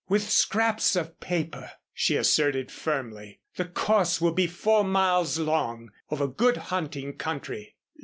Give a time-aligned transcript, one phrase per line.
[0.09, 3.39] "With scraps of paper," she asserted, firmly.
[3.55, 7.75] "The course will be four miles long over good hunting country."